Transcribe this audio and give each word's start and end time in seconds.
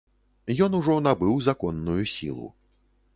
Ён 0.65 0.77
ужо 0.77 0.95
набыў 1.07 1.35
законную 1.49 2.01
сілу. 2.15 2.47